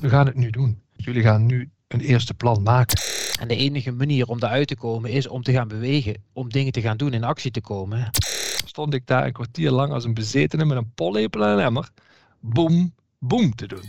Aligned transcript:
we 0.00 0.08
gaan 0.08 0.26
het 0.26 0.34
nu 0.34 0.50
doen. 0.50 0.82
Jullie 0.96 1.22
gaan 1.22 1.46
nu 1.46 1.70
een 1.88 2.00
eerste 2.00 2.34
plan 2.34 2.62
maken. 2.62 3.00
En 3.40 3.48
de 3.48 3.56
enige 3.56 3.92
manier 3.92 4.26
om 4.26 4.40
daaruit 4.40 4.68
te 4.68 4.76
komen 4.76 5.10
is 5.10 5.28
om 5.28 5.42
te 5.42 5.52
gaan 5.52 5.68
bewegen, 5.68 6.22
om 6.32 6.48
dingen 6.48 6.72
te 6.72 6.80
gaan 6.80 6.96
doen, 6.96 7.12
in 7.12 7.24
actie 7.24 7.50
te 7.50 7.60
komen. 7.60 8.10
Stond 8.64 8.94
ik 8.94 9.06
daar 9.06 9.26
een 9.26 9.32
kwartier 9.32 9.70
lang 9.70 9.92
als 9.92 10.04
een 10.04 10.14
bezetene 10.14 10.64
met 10.64 10.76
een 10.76 10.92
pollepel 10.94 11.44
en 11.44 11.48
een 11.48 11.64
emmer, 11.64 11.90
boem, 12.40 12.94
boem 13.18 13.54
te 13.54 13.66
doen. 13.66 13.84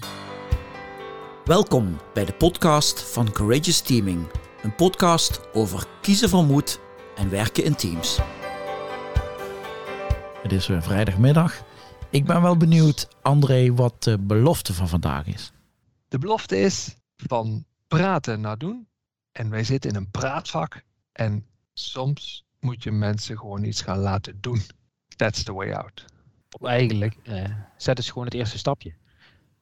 Welkom 1.45 1.97
bij 2.13 2.25
de 2.25 2.33
podcast 2.33 3.11
van 3.11 3.31
Courageous 3.31 3.81
Teaming. 3.81 4.27
Een 4.63 4.75
podcast 4.75 5.41
over 5.53 5.85
kiezen 6.01 6.29
van 6.29 6.45
moed 6.45 6.79
en 7.15 7.29
werken 7.29 7.63
in 7.63 7.75
teams. 7.75 8.19
Het 10.41 10.51
is 10.51 10.67
weer 10.67 10.83
vrijdagmiddag. 10.83 11.63
Ik 12.09 12.25
ben 12.25 12.41
wel 12.41 12.57
benieuwd, 12.57 13.07
André, 13.21 13.73
wat 13.73 14.03
de 14.03 14.19
belofte 14.19 14.73
van 14.73 14.87
vandaag 14.87 15.27
is. 15.27 15.51
De 16.09 16.17
belofte 16.17 16.59
is 16.59 16.95
van 17.15 17.65
praten 17.87 18.41
naar 18.41 18.57
doen. 18.57 18.87
En 19.31 19.49
wij 19.49 19.63
zitten 19.63 19.89
in 19.89 19.95
een 19.95 20.11
praatvak. 20.11 20.83
En 21.11 21.45
soms 21.73 22.45
moet 22.59 22.83
je 22.83 22.91
mensen 22.91 23.37
gewoon 23.37 23.63
iets 23.63 23.81
gaan 23.81 23.97
laten 23.97 24.37
doen. 24.41 24.61
That's 25.15 25.43
the 25.43 25.53
way 25.53 25.71
out. 25.71 26.05
Eigenlijk, 26.61 27.15
eh, 27.23 27.45
zet 27.77 27.97
eens 27.97 28.07
gewoon 28.07 28.25
het 28.25 28.33
eerste 28.33 28.57
stapje. 28.57 28.93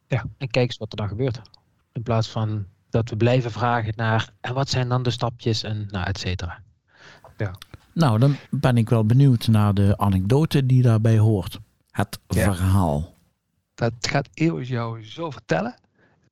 Ja. 0.08 0.26
En 0.38 0.50
kijk 0.50 0.68
eens 0.68 0.78
wat 0.78 0.92
er 0.92 0.98
dan 0.98 1.08
gebeurt. 1.08 1.42
In 1.94 2.04
plaats 2.04 2.28
van 2.28 2.66
dat 2.90 3.10
we 3.10 3.18
blijven 3.18 3.52
vragen 3.52 3.94
naar, 3.96 4.34
en 4.42 4.54
wat 4.54 4.70
zijn 4.70 4.90
dan 4.90 5.04
de 5.04 5.10
stapjes 5.10 5.64
en 5.64 5.88
nou, 5.90 6.06
et 6.06 6.18
cetera. 6.20 6.64
Nou, 7.94 8.20
dan 8.20 8.36
ben 8.50 8.78
ik 8.78 8.90
wel 8.90 9.06
benieuwd 9.06 9.48
naar 9.48 9.74
de 9.74 9.98
anekdote 9.98 10.66
die 10.66 10.82
daarbij 10.82 11.18
hoort. 11.18 11.60
Het 11.92 12.20
Ja. 12.28 12.54
verhaal. 12.54 13.14
Dat 13.76 13.94
gaat 14.00 14.30
Eeuwig 14.34 14.68
jou 14.68 15.04
zo 15.06 15.32
vertellen. 15.32 15.76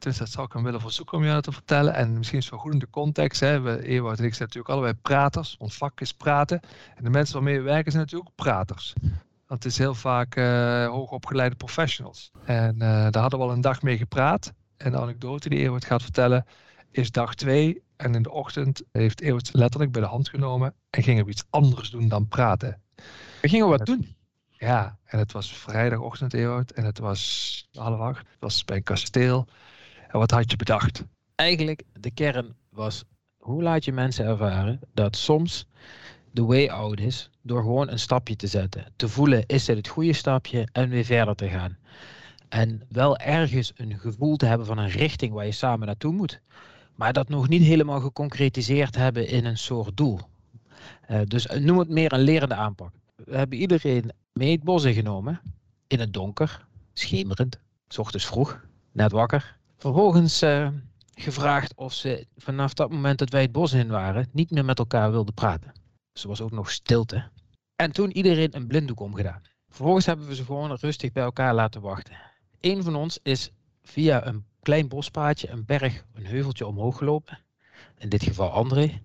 Dus 0.05 0.18
dat 0.18 0.30
zou 0.30 0.45
ik 0.45 0.54
hem 0.54 0.64
willen 0.64 0.82
verzoeken 0.82 1.18
om 1.18 1.23
jou 1.23 1.36
dat 1.36 1.44
te 1.44 1.52
vertellen. 1.52 1.94
En 1.94 2.18
misschien 2.18 2.38
is 2.38 2.44
het 2.44 2.54
wel 2.54 2.63
goed 2.63 2.73
in 2.73 2.80
de 2.80 2.90
context. 2.90 3.40
Hè. 3.40 3.59
We, 3.59 3.84
Ewout 3.84 4.20
en 4.20 4.26
ik 4.26 4.34
zijn 4.34 4.48
natuurlijk 4.48 4.74
allebei 4.74 4.93
praters. 4.93 5.55
Ons 5.57 5.77
vak 5.77 6.02
is 6.02 6.13
praten. 6.13 6.60
En 6.96 7.04
de 7.04 7.10
mensen 7.10 7.34
waarmee 7.34 7.57
we 7.57 7.63
werken 7.63 7.91
zijn 7.91 8.04
natuurlijk 8.04 8.30
ook 8.30 8.46
praters. 8.46 8.93
Want 9.48 9.63
het 9.63 9.65
is 9.65 9.77
heel 9.77 9.93
vaak 9.93 10.35
eh, 10.35 10.88
hoogopgeleide 10.88 11.55
professionals. 11.55 12.32
En 12.43 12.74
eh, 12.74 12.88
daar 13.10 13.21
hadden 13.21 13.40
we 13.40 13.46
al 13.46 13.52
een 13.52 13.62
dag 13.62 13.82
mee 13.82 13.98
gepraat. 13.98 14.54
En 14.77 14.91
de 14.91 14.98
anekdote 14.98 15.49
die 15.49 15.60
Ewout 15.60 15.85
gaat 15.85 16.02
vertellen 16.02 16.46
is 16.91 17.12
dag 17.12 17.35
twee. 17.35 17.84
En 17.96 18.15
in 18.15 18.21
de 18.21 18.32
ochtend 18.32 18.84
heeft 18.91 19.21
Ewout 19.21 19.49
letterlijk 19.54 19.91
bij 19.91 20.02
de 20.02 20.08
hand 20.08 20.30
genomen. 20.30 20.74
En 20.90 21.04
ging 21.04 21.24
we 21.24 21.30
iets 21.30 21.46
anders 21.49 21.90
doen 21.90 22.08
dan 22.08 22.27
praten. 22.27 22.82
We 23.41 23.49
gingen 23.49 23.68
wat 23.68 23.85
doen. 23.85 24.15
Ja, 24.52 24.98
en 25.04 25.20
het 25.20 25.32
was 25.32 25.54
vrijdagochtend, 25.54 26.34
Ewout. 26.34 26.71
En 26.71 26.85
het 26.85 26.99
was 26.99 27.68
half 27.74 27.99
acht. 27.99 28.18
Het 28.18 28.40
was 28.40 28.65
bij 28.65 28.76
een 28.76 28.84
kasteel. 28.84 29.48
Wat 30.18 30.32
had 30.32 30.52
je 30.52 30.58
bedacht? 30.58 31.04
Eigenlijk, 31.35 31.84
de 31.99 32.12
kern 32.12 32.55
was, 32.70 33.04
hoe 33.38 33.63
laat 33.63 33.85
je 33.85 33.91
mensen 33.91 34.26
ervaren 34.26 34.80
dat 34.94 35.16
soms 35.16 35.68
de 36.32 36.44
way 36.44 36.68
out 36.68 36.99
is 36.99 37.30
door 37.41 37.62
gewoon 37.62 37.90
een 37.90 37.99
stapje 37.99 38.36
te 38.36 38.48
zetten. 38.48 38.86
Te 38.96 39.10
voelen, 39.10 39.43
is 39.46 39.66
dit 39.66 39.77
het 39.77 39.88
goede 39.88 40.13
stapje 40.13 40.68
en 40.71 40.90
weer 40.90 41.05
verder 41.05 41.36
te 41.36 41.49
gaan. 41.49 41.77
En 42.49 42.82
wel 42.90 43.18
ergens 43.18 43.74
een 43.76 43.99
gevoel 43.99 44.36
te 44.36 44.46
hebben 44.46 44.68
van 44.68 44.77
een 44.77 44.90
richting 44.90 45.34
waar 45.34 45.46
je 45.46 45.52
samen 45.52 45.88
naartoe 45.88 46.13
moet. 46.13 46.41
Maar 46.96 47.13
dat 47.13 47.30
nog 47.30 47.48
niet 47.48 47.63
helemaal 47.63 47.99
geconcretiseerd 47.99 48.96
hebben 48.96 49.27
in 49.27 49.46
een 49.46 49.58
soort 49.58 49.98
doel. 49.98 50.20
Eh, 51.02 51.20
dus 51.26 51.48
eh, 51.48 51.60
noem 51.60 51.80
het 51.80 51.90
meer 51.90 52.13
een 52.13 52.20
lerende 52.20 52.55
aanpak. 52.55 52.91
We 53.16 53.38
hebben 53.38 53.58
iedereen 53.58 54.12
mee 54.34 54.52
het 54.52 54.63
bos 54.63 54.84
ingenomen. 54.84 55.41
In 55.88 55.99
het 55.99 56.13
donker, 56.13 56.66
schemerend, 56.93 57.60
ochtends 57.98 58.26
vroeg, 58.26 58.66
net 58.91 59.12
wakker. 59.12 59.58
Vervolgens 59.77 60.41
eh, 60.41 60.68
gevraagd 61.15 61.76
of 61.76 61.93
ze 61.93 62.27
vanaf 62.37 62.73
dat 62.73 62.90
moment 62.91 63.20
dat 63.20 63.29
wij 63.29 63.41
het 63.41 63.51
bos 63.51 63.73
in 63.73 63.87
waren, 63.87 64.28
niet 64.31 64.51
meer 64.51 64.66
met 64.66 64.79
elkaar 64.79 65.12
wilden 65.12 65.34
praten. 65.34 65.72
Dus 66.13 66.22
er 66.23 66.29
was 66.29 66.41
ook 66.41 66.51
nog 66.51 66.72
stilte. 66.72 67.29
En 67.75 67.91
toen 67.91 68.12
iedereen 68.12 68.56
een 68.56 68.68
blinddoek 68.68 69.00
omgedaan. 69.00 69.41
Vervolgens 69.69 70.06
hebben 70.06 70.28
we 70.28 70.35
ze 70.35 70.46
gewoon 70.46 70.78
rustig 70.80 71.12
bij 71.12 71.24
elkaar 71.24 71.53
laten 71.53 71.81
wachten. 71.81 72.18
Eén 72.62 72.84
van 72.84 72.96
ons 72.96 73.19
is 73.24 73.52
via 73.84 74.25
een 74.28 74.46
klein 74.62 74.88
bospaadje, 74.88 75.50
een 75.50 75.66
berg, 75.66 76.03
een 76.14 76.25
heuveltje 76.25 76.66
omhoog 76.68 76.97
gelopen. 76.97 77.40
In 77.97 78.09
dit 78.09 78.24
geval 78.24 78.50
André. 78.52 79.02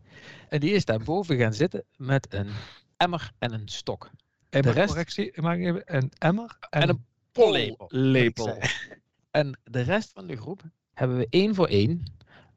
En 0.49 0.61
die 0.61 0.71
is 0.73 0.85
daar 0.85 1.01
boven 1.03 1.37
gaan 1.39 1.55
zitten 1.55 1.85
met 1.97 2.27
een 2.35 2.51
emmer 2.97 3.33
en 3.39 3.53
een 3.53 3.69
stok. 3.69 4.11
En 4.51 4.63
De 4.63 4.71
rest- 4.71 4.89
correctie, 4.89 5.33
maak 5.43 5.59
even 5.59 5.83
een 5.85 6.13
emmer 6.19 6.57
en, 6.71 6.83
En 6.83 6.89
een 6.89 7.05
pollepel. 7.33 8.59
En 9.31 9.59
de 9.65 9.81
rest 9.81 10.11
van 10.15 10.27
de 10.27 10.37
groep 10.37 10.63
hebben 10.95 11.17
we 11.17 11.27
één 11.31 11.55
voor 11.55 11.67
één 11.67 12.05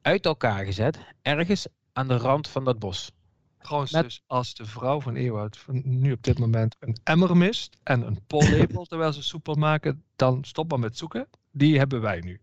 uit 0.02 0.24
elkaar 0.26 0.64
gezet, 0.64 0.98
ergens 1.22 1.66
aan 1.92 2.08
de 2.08 2.16
rand 2.16 2.48
van 2.48 2.64
dat 2.64 2.78
bos. 2.78 3.10
Trouwens, 3.58 3.92
Met- 3.92 4.02
dus 4.04 4.22
als 4.26 4.54
de 4.54 4.66
vrouw 4.66 5.00
van 5.00 5.14
Ewout 5.14 5.56
van 5.56 5.82
nu 5.84 6.12
op 6.12 6.22
dit 6.22 6.38
moment 6.38 6.76
een 6.78 6.96
emmer 7.04 7.36
mist 7.36 7.76
en 7.82 8.06
een 8.06 8.18
pollepel 8.26 8.84
terwijl 8.94 9.12
ze 9.12 9.22
soepel 9.22 9.54
maken, 9.54 10.04
dan 10.16 10.44
stop 10.44 10.70
maar 10.70 10.78
met 10.78 10.98
zoeken. 10.98 11.28
Die 11.50 11.78
hebben 11.78 12.00
wij 12.00 12.20
nu. 12.20 12.40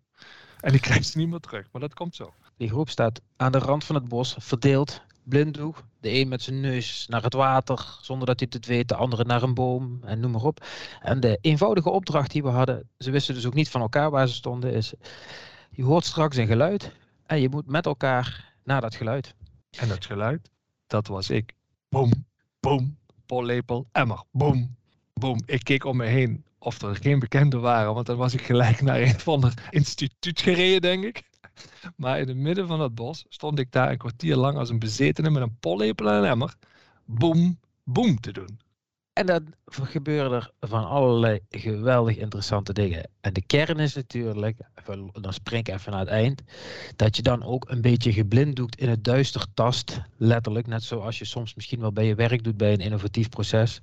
En 0.59 0.71
die 0.71 0.81
krijgt 0.81 1.07
ze 1.07 1.17
niet 1.17 1.29
meer 1.29 1.39
terug, 1.39 1.67
maar 1.71 1.81
dat 1.81 1.93
komt 1.93 2.15
zo. 2.15 2.33
Die 2.57 2.69
groep 2.69 2.89
staat 2.89 3.21
aan 3.35 3.51
de 3.51 3.57
rand 3.57 3.83
van 3.83 3.95
het 3.95 4.07
bos, 4.07 4.35
verdeeld, 4.39 5.01
blinddoek. 5.23 5.83
De 5.99 6.11
een 6.11 6.27
met 6.27 6.41
zijn 6.41 6.59
neus 6.59 7.05
naar 7.09 7.23
het 7.23 7.33
water, 7.33 7.97
zonder 8.01 8.27
dat 8.27 8.39
hij 8.39 8.49
het 8.51 8.65
weet, 8.65 8.87
de 8.87 8.95
andere 8.95 9.23
naar 9.23 9.43
een 9.43 9.53
boom 9.53 9.99
en 10.03 10.19
noem 10.19 10.31
maar 10.31 10.43
op. 10.43 10.65
En 11.01 11.19
de 11.19 11.37
eenvoudige 11.41 11.89
opdracht 11.89 12.31
die 12.31 12.43
we 12.43 12.49
hadden, 12.49 12.89
ze 12.97 13.11
wisten 13.11 13.33
dus 13.33 13.45
ook 13.45 13.53
niet 13.53 13.69
van 13.69 13.81
elkaar 13.81 14.09
waar 14.09 14.27
ze 14.27 14.33
stonden, 14.33 14.73
is 14.73 14.93
je 15.71 15.83
hoort 15.83 16.05
straks 16.05 16.37
een 16.37 16.47
geluid 16.47 16.91
en 17.25 17.41
je 17.41 17.49
moet 17.49 17.67
met 17.67 17.85
elkaar 17.85 18.53
naar 18.63 18.81
dat 18.81 18.95
geluid. 18.95 19.35
En 19.77 19.87
dat 19.87 20.05
geluid, 20.05 20.49
dat 20.87 21.07
was 21.07 21.29
ik. 21.29 21.53
Boom, 21.89 22.11
boom, 22.59 22.97
pollepel, 23.25 23.87
emmer, 23.91 24.23
boom, 24.31 24.75
boom. 25.13 25.39
Ik 25.45 25.63
keek 25.63 25.85
om 25.85 25.97
me 25.97 26.05
heen 26.05 26.45
of 26.59 26.81
er 26.81 26.95
geen 26.95 27.19
bekenden 27.19 27.61
waren, 27.61 27.93
want 27.93 28.05
dan 28.05 28.17
was 28.17 28.33
ik 28.33 28.41
gelijk 28.41 28.81
naar 28.81 29.01
een 29.01 29.15
of 29.15 29.27
ander 29.27 29.53
instituut 29.69 30.41
gereden, 30.41 30.81
denk 30.81 31.03
ik. 31.03 31.29
Maar 31.95 32.19
in 32.19 32.27
het 32.27 32.37
midden 32.37 32.67
van 32.67 32.79
het 32.79 32.95
bos 32.95 33.25
stond 33.29 33.59
ik 33.59 33.71
daar 33.71 33.91
een 33.91 33.97
kwartier 33.97 34.35
lang 34.35 34.57
als 34.57 34.69
een 34.69 34.79
bezetene 34.79 35.29
met 35.29 35.41
een 35.41 35.57
pollepel 35.59 36.09
en 36.09 36.13
een 36.13 36.29
emmer. 36.29 36.55
Boom, 37.05 37.59
boom 37.83 38.19
te 38.19 38.31
doen. 38.31 38.59
En 39.13 39.25
dan 39.25 39.53
gebeuren 39.65 40.31
er 40.31 40.51
van 40.59 40.85
allerlei 40.85 41.39
geweldig 41.49 42.17
interessante 42.17 42.73
dingen. 42.73 43.09
En 43.21 43.33
de 43.33 43.41
kern 43.45 43.79
is 43.79 43.95
natuurlijk, 43.95 44.57
dan 45.11 45.33
spring 45.33 45.67
ik 45.67 45.73
even 45.73 45.91
naar 45.91 45.99
het 45.99 46.09
eind, 46.09 46.41
dat 46.95 47.15
je 47.15 47.21
dan 47.21 47.43
ook 47.43 47.69
een 47.69 47.81
beetje 47.81 48.13
geblinddoekt 48.13 48.79
in 48.79 48.89
het 48.89 49.03
duister 49.03 49.45
tast, 49.53 50.01
letterlijk, 50.17 50.67
net 50.67 50.83
zoals 50.83 51.19
je 51.19 51.25
soms 51.25 51.55
misschien 51.55 51.79
wel 51.79 51.91
bij 51.91 52.05
je 52.05 52.15
werk 52.15 52.43
doet 52.43 52.57
bij 52.57 52.73
een 52.73 52.79
innovatief 52.79 53.29
proces, 53.29 53.81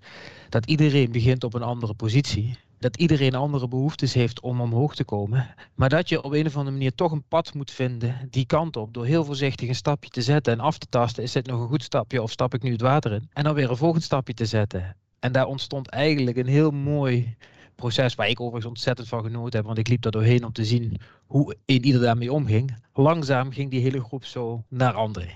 dat 0.49 0.67
iedereen 0.67 1.13
begint 1.13 1.45
op 1.45 1.55
een 1.55 1.63
andere 1.63 1.95
positie. 1.95 2.59
Dat 2.79 2.97
iedereen 2.97 3.35
andere 3.35 3.69
behoeftes 3.69 4.15
heeft 4.15 4.41
om 4.41 4.61
omhoog 4.61 4.95
te 4.95 5.05
komen. 5.05 5.55
Maar 5.75 5.89
dat 5.89 6.09
je 6.09 6.23
op 6.23 6.33
een 6.33 6.47
of 6.47 6.57
andere 6.57 6.77
manier 6.77 6.95
toch 6.95 7.13
een 7.13 7.25
pad 7.29 7.55
moet 7.55 7.71
vinden 7.71 8.29
die 8.31 8.47
kant 8.47 8.77
op. 8.77 8.95
Door 8.95 9.05
heel 9.07 9.25
voorzichtig 9.25 9.69
een 9.69 9.75
stapje 9.75 10.11
te 10.11 10.23
zetten 10.23 10.53
en 10.53 10.61
af 10.61 10.79
te 10.79 10.87
tasten. 10.89 11.23
Is 11.23 11.33
dit 11.33 11.47
nog 11.47 11.61
een 11.61 11.69
goed 11.69 11.83
stapje 11.83 12.23
of 12.23 12.31
stap 12.31 12.55
ik 12.55 12.63
nu 12.63 12.73
het 12.73 12.81
water 12.81 13.13
in? 13.13 13.29
En 13.33 13.45
dan 13.45 13.55
weer 13.55 13.71
een 13.71 13.77
volgend 13.77 14.03
stapje 14.03 14.35
te 14.35 14.45
zetten. 14.47 14.97
En 15.19 15.33
daar 15.33 15.47
ontstond 15.47 15.89
eigenlijk 15.89 16.37
een 16.37 16.47
heel 16.47 16.71
mooi 16.71 17.37
proces 17.75 18.15
waar 18.15 18.29
ik 18.29 18.41
overigens 18.41 18.67
ontzettend 18.67 19.09
van 19.09 19.23
genoten 19.23 19.57
heb. 19.59 19.67
Want 19.67 19.79
ik 19.79 19.89
liep 19.89 20.03
daar 20.03 20.13
doorheen 20.13 20.45
om 20.45 20.53
te 20.53 20.65
zien 20.65 20.97
hoe 21.27 21.57
een 21.67 21.85
ieder 21.85 22.01
daarmee 22.01 22.33
omging. 22.33 22.77
Langzaam 22.95 23.51
ging 23.51 23.71
die 23.71 23.81
hele 23.81 24.01
groep 24.01 24.25
zo 24.25 24.65
naar 24.69 24.93
André. 24.93 25.29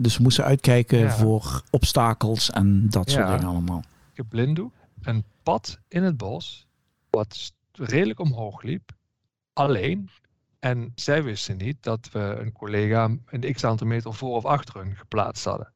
Dus 0.00 0.16
we 0.16 0.22
moesten 0.22 0.44
uitkijken 0.44 0.98
Ja. 0.98 1.10
voor 1.10 1.62
obstakels 1.70 2.50
en 2.50 2.88
dat 2.90 3.10
soort 3.10 3.26
Ja. 3.28 3.34
dingen 3.36 3.48
allemaal. 3.48 3.82
Geblinddoek, 4.12 4.72
een 5.02 5.24
pad 5.42 5.78
in 5.88 6.02
het 6.02 6.16
bos, 6.16 6.66
wat 7.14 7.52
redelijk 7.72 8.20
omhoog 8.20 8.62
liep, 8.62 8.90
alleen. 9.52 10.10
En 10.58 10.92
zij 10.94 11.22
wisten 11.22 11.56
niet 11.56 11.82
dat 11.82 12.08
we 12.12 12.18
een 12.18 12.52
collega 12.52 13.16
een 13.26 13.52
x 13.52 13.64
aantal 13.64 13.86
meter 13.86 14.14
voor 14.14 14.34
of 14.36 14.44
achter 14.44 14.76
hun 14.76 14.96
geplaatst 14.96 15.44
hadden. 15.44 15.72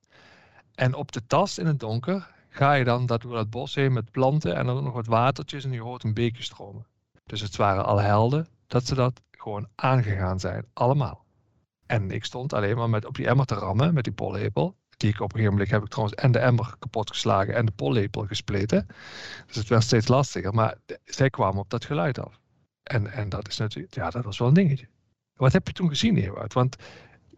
En 0.75 0.95
op 0.95 1.13
de 1.13 1.27
tas 1.27 1.59
in 1.59 1.67
het 1.67 1.81
donker 1.81 2.35
ga 2.49 2.73
je 2.73 2.85
dan 2.85 3.07
dat 3.07 3.23
door 3.23 3.35
dat 3.35 3.51
bos 3.51 3.75
heen 3.75 3.93
met 3.93 4.11
planten 4.11 4.57
en 4.57 4.67
dan 4.67 4.85
nog 4.85 4.93
wat 4.93 5.07
watertjes 5.07 5.65
en 5.65 5.73
je 5.73 5.81
hoort 5.81 6.05
een 6.05 6.15
beekje 6.15 6.43
stromen. 6.43 6.87
Dus 7.25 7.41
het 7.41 7.57
waren 7.57 7.85
al 7.85 7.99
helden 7.99 8.47
dat 8.67 8.87
ze 8.87 8.95
dat 8.95 9.21
gewoon 9.31 9.69
aangegaan 9.75 10.41
zijn, 10.41 10.67
allemaal. 10.73 11.25
En 11.87 12.11
ik 12.11 12.25
stond 12.25 12.53
alleen 12.53 12.77
maar 12.77 12.91
met 12.91 13.05
op 13.05 13.15
die 13.15 13.29
emmer 13.29 13.47
te 13.47 13.55
rammen 13.55 13.95
met 13.95 14.05
die 14.05 14.13
pollepel. 14.13 14.77
Die 14.99 15.11
ik 15.11 15.21
op 15.21 15.23
een 15.23 15.31
gegeven 15.31 15.53
moment 15.53 15.71
heb 15.71 15.83
ik 15.83 15.89
trouwens 15.89 16.19
en 16.19 16.33
de 16.33 16.39
emmer 16.39 16.75
kapot 16.79 17.11
geslagen 17.11 17.55
en 17.55 17.67
de 17.67 17.73
pollepel 17.73 18.27
gespleten. 18.27 18.87
Dus 19.47 19.57
het 19.57 19.69
werd 19.69 19.83
steeds 19.83 20.09
lastiger. 20.09 20.55
Maar 20.55 20.75
zij 21.05 21.31
kwamen 21.31 21.61
op 21.61 21.71
dat 21.71 21.85
geluid 21.85 22.19
af. 22.19 22.41
En, 22.83 23.13
en 23.13 23.29
dat 23.29 23.49
is 23.49 23.57
natuurlijk, 23.57 23.95
ja, 23.95 24.11
dat 24.11 24.25
was 24.25 24.39
wel 24.39 24.49
een 24.49 24.55
dingetje. 24.55 24.89
Wat 25.37 25.53
heb 25.53 25.67
je 25.67 25.73
toen 25.73 25.89
gezien, 25.89 26.17
Ewout? 26.17 26.53
Want 26.53 26.77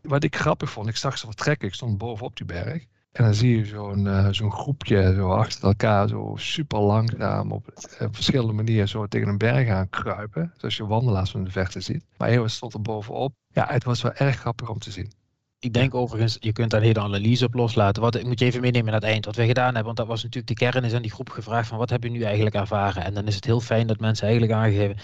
wat 0.02 0.24
ik 0.24 0.36
grappig 0.36 0.70
vond, 0.70 0.88
ik 0.88 0.96
zag 0.96 1.18
ze 1.18 1.26
vertrekken, 1.26 1.68
ik 1.68 1.74
stond 1.74 1.98
bovenop 1.98 2.36
die 2.36 2.46
berg. 2.46 2.86
En 3.12 3.24
dan 3.24 3.34
zie 3.34 3.56
je 3.56 3.64
zo'n 3.64 4.04
uh, 4.04 4.28
zo'n 4.30 4.52
groepje 4.52 5.14
zo 5.14 5.30
achter 5.30 5.64
elkaar 5.64 6.08
zo 6.08 6.34
super 6.36 6.78
langzaam 6.78 7.52
op 7.52 7.66
uh, 7.68 8.08
verschillende 8.10 8.52
manieren 8.52 8.88
zo 8.88 9.06
tegen 9.06 9.28
een 9.28 9.38
berg 9.38 9.68
aan 9.68 9.88
kruipen. 9.88 10.52
Zoals 10.56 10.76
je 10.76 10.86
wandelaars 10.86 11.30
van 11.30 11.44
de 11.44 11.50
verte 11.50 11.80
ziet. 11.80 12.04
Maar 12.16 12.28
Eeuwen 12.28 12.50
stond 12.50 12.74
er 12.74 12.82
bovenop. 12.82 13.34
Ja, 13.52 13.66
het 13.68 13.84
was 13.84 14.02
wel 14.02 14.12
erg 14.12 14.36
grappig 14.36 14.68
om 14.68 14.78
te 14.78 14.90
zien. 14.90 15.12
Ik 15.62 15.72
denk 15.72 15.94
overigens, 15.94 16.36
je 16.40 16.52
kunt 16.52 16.70
daar 16.70 16.80
een 16.80 16.86
hele 16.86 17.00
analyse 17.00 17.44
op 17.44 17.54
loslaten. 17.54 18.02
Wat, 18.02 18.14
ik 18.14 18.26
moet 18.26 18.38
je 18.38 18.44
even 18.44 18.60
meenemen 18.60 18.92
naar 18.92 19.00
het 19.00 19.10
eind. 19.10 19.24
Wat 19.24 19.36
we 19.36 19.46
gedaan 19.46 19.64
hebben, 19.64 19.84
want 19.84 19.96
dat 19.96 20.06
was 20.06 20.22
natuurlijk 20.22 20.58
de 20.58 20.70
kern, 20.70 20.84
is 20.84 20.92
aan 20.92 21.02
die 21.02 21.10
groep 21.10 21.28
gevraagd 21.28 21.68
van 21.68 21.78
wat 21.78 21.90
heb 21.90 22.02
je 22.02 22.10
nu 22.10 22.22
eigenlijk 22.22 22.54
ervaren? 22.54 23.04
En 23.04 23.14
dan 23.14 23.26
is 23.26 23.34
het 23.34 23.44
heel 23.44 23.60
fijn 23.60 23.86
dat 23.86 24.00
mensen 24.00 24.26
eigenlijk 24.26 24.58
aangeven, 24.58 24.96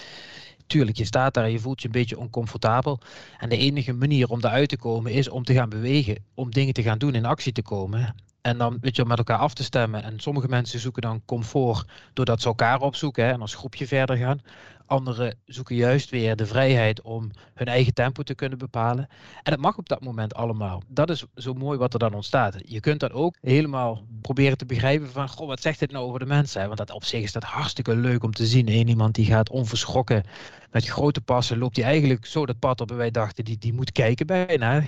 tuurlijk, 0.67 0.97
je 0.97 1.05
staat 1.05 1.33
daar 1.33 1.43
en 1.43 1.51
je 1.51 1.59
voelt 1.59 1.81
je 1.81 1.85
een 1.85 1.91
beetje 1.91 2.17
oncomfortabel. 2.17 2.99
En 3.37 3.49
de 3.49 3.57
enige 3.57 3.93
manier 3.93 4.29
om 4.29 4.41
daaruit 4.41 4.69
te 4.69 4.77
komen 4.77 5.11
is 5.11 5.29
om 5.29 5.43
te 5.43 5.53
gaan 5.53 5.69
bewegen, 5.69 6.23
om 6.33 6.51
dingen 6.51 6.73
te 6.73 6.83
gaan 6.83 6.97
doen, 6.97 7.15
in 7.15 7.25
actie 7.25 7.51
te 7.51 7.61
komen. 7.61 8.15
En 8.47 8.57
dan 8.57 8.77
weet 8.81 8.95
je, 8.95 9.05
met 9.05 9.17
elkaar 9.17 9.37
af 9.37 9.53
te 9.53 9.63
stemmen. 9.63 10.03
En 10.03 10.19
sommige 10.19 10.47
mensen 10.47 10.79
zoeken 10.79 11.01
dan 11.01 11.21
comfort 11.25 11.85
doordat 12.13 12.41
ze 12.41 12.47
elkaar 12.47 12.81
opzoeken 12.81 13.25
hè, 13.25 13.31
en 13.31 13.41
als 13.41 13.55
groepje 13.55 13.87
verder 13.87 14.17
gaan. 14.17 14.41
Anderen 14.85 15.35
zoeken 15.45 15.75
juist 15.75 16.09
weer 16.09 16.35
de 16.35 16.45
vrijheid 16.45 17.01
om 17.01 17.31
hun 17.53 17.67
eigen 17.67 17.93
tempo 17.93 18.23
te 18.23 18.35
kunnen 18.35 18.57
bepalen. 18.57 19.07
En 19.43 19.51
dat 19.51 19.59
mag 19.59 19.77
op 19.77 19.89
dat 19.89 20.03
moment 20.03 20.35
allemaal. 20.35 20.81
Dat 20.87 21.09
is 21.09 21.25
zo 21.35 21.53
mooi 21.53 21.77
wat 21.77 21.93
er 21.93 21.99
dan 21.99 22.13
ontstaat. 22.13 22.55
Je 22.65 22.79
kunt 22.79 22.99
dan 22.99 23.11
ook 23.11 23.35
helemaal 23.41 24.03
proberen 24.21 24.57
te 24.57 24.65
begrijpen 24.65 25.11
van, 25.11 25.29
goh, 25.29 25.47
wat 25.47 25.61
zegt 25.61 25.79
dit 25.79 25.91
nou 25.91 26.05
over 26.05 26.19
de 26.19 26.25
mensen? 26.25 26.65
Want 26.65 26.77
dat 26.77 26.91
op 26.91 27.03
zich 27.03 27.23
is 27.23 27.31
dat 27.31 27.43
hartstikke 27.43 27.95
leuk 27.95 28.23
om 28.23 28.33
te 28.33 28.45
zien. 28.45 28.69
Eén 28.69 28.87
iemand 28.87 29.15
die 29.15 29.25
gaat 29.25 29.49
onverschrokken 29.49 30.23
met 30.71 30.87
grote 30.87 31.21
passen, 31.21 31.57
loopt 31.57 31.75
hij 31.75 31.85
eigenlijk 31.85 32.25
zo 32.25 32.45
dat 32.45 32.59
pad 32.59 32.81
op 32.81 32.91
en 32.91 32.97
wij 32.97 33.11
dachten, 33.11 33.45
die, 33.45 33.57
die 33.57 33.73
moet 33.73 33.91
kijken 33.91 34.27
bijna. 34.27 34.83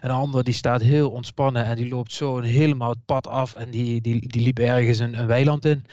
Een 0.00 0.10
ander 0.10 0.44
die 0.44 0.54
staat 0.54 0.82
heel 0.82 1.10
ontspannen 1.10 1.64
en 1.64 1.76
die 1.76 1.88
loopt 1.88 2.12
zo 2.12 2.40
helemaal 2.40 2.90
het 2.90 3.04
pad 3.04 3.26
af 3.26 3.54
en 3.54 3.70
die, 3.70 4.00
die, 4.00 4.28
die 4.28 4.42
liep 4.42 4.58
ergens 4.58 4.98
een, 4.98 5.18
een 5.18 5.26
weiland 5.26 5.64
in. 5.64 5.84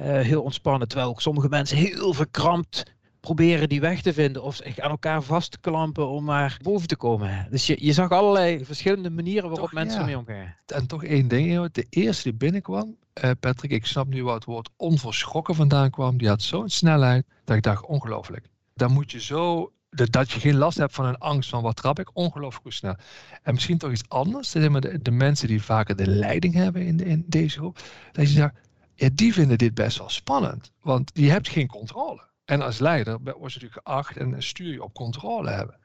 Uh, 0.00 0.04
heel 0.20 0.42
ontspannen, 0.42 0.88
terwijl 0.88 1.10
ook 1.10 1.20
sommige 1.20 1.48
mensen 1.48 1.76
heel 1.76 2.14
verkrampt 2.14 2.84
proberen 3.22 3.68
die 3.68 3.80
weg 3.80 4.02
te 4.02 4.12
vinden 4.12 4.42
of 4.42 4.54
zich 4.56 4.78
aan 4.78 4.90
elkaar 4.90 5.22
vast 5.22 5.50
te 5.50 5.60
klampen 5.60 6.08
om 6.08 6.24
maar 6.24 6.58
boven 6.62 6.88
te 6.88 6.96
komen. 6.96 7.46
Dus 7.50 7.66
je, 7.66 7.76
je 7.78 7.92
zag 7.92 8.10
allerlei 8.10 8.64
verschillende 8.64 9.10
manieren 9.10 9.48
waarop 9.48 9.64
toch, 9.64 9.72
mensen 9.72 10.00
ja. 10.00 10.06
mee 10.06 10.18
omgaan. 10.18 10.54
En 10.66 10.86
toch 10.86 11.04
één 11.04 11.28
ding, 11.28 11.72
de 11.72 11.86
eerste 11.90 12.22
die 12.22 12.38
binnenkwam, 12.38 12.96
uh, 13.24 13.30
Patrick, 13.40 13.70
ik 13.70 13.86
snap 13.86 14.06
nu 14.06 14.24
waar 14.24 14.34
het 14.34 14.44
woord 14.44 14.70
onverschrokken 14.76 15.54
vandaan 15.54 15.90
kwam, 15.90 16.18
die 16.18 16.28
had 16.28 16.42
zo'n 16.42 16.68
snelheid 16.68 17.24
dat 17.44 17.56
ik 17.56 17.62
dacht, 17.62 17.86
ongelooflijk. 17.86 18.46
Dan 18.74 18.92
moet 18.92 19.10
je 19.12 19.20
zo 19.20 19.72
dat 19.92 20.30
je 20.30 20.40
geen 20.40 20.56
last 20.56 20.78
hebt 20.78 20.94
van 20.94 21.04
een 21.04 21.18
angst 21.18 21.50
van 21.50 21.62
wat 21.62 21.76
trap 21.76 21.98
ik, 21.98 22.10
ongelooflijk 22.12 22.74
snel. 22.74 22.96
En 23.42 23.54
misschien 23.54 23.78
toch 23.78 23.90
iets 23.90 24.08
anders, 24.08 24.50
de, 24.50 24.98
de 25.02 25.10
mensen 25.10 25.48
die 25.48 25.62
vaker 25.62 25.96
de 25.96 26.06
leiding 26.06 26.54
hebben 26.54 26.82
in, 26.82 27.00
in 27.00 27.24
deze 27.26 27.58
groep, 27.58 27.78
dat 28.12 28.26
je 28.26 28.32
zegt, 28.32 28.54
ja, 28.94 29.08
die 29.12 29.32
vinden 29.32 29.58
dit 29.58 29.74
best 29.74 29.98
wel 29.98 30.08
spannend, 30.08 30.72
want 30.80 31.10
je 31.14 31.30
hebt 31.30 31.48
geen 31.48 31.66
controle. 31.66 32.30
En 32.44 32.62
als 32.62 32.78
leider 32.78 33.18
word 33.22 33.36
je 33.36 33.60
natuurlijk 33.60 33.80
geacht 33.84 34.16
en 34.16 34.42
stuur 34.42 34.72
je 34.72 34.82
op 34.82 34.94
controle 34.94 35.50
hebben. 35.50 35.76